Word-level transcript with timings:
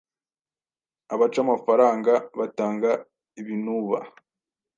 abaca 1.13 1.39
amafaranga 1.45 2.13
batanga 2.39 2.89
binuba 3.45 3.97